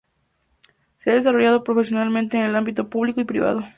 [0.97, 3.65] Se ha desarrollado profesionalmente en el ámbito público y privado.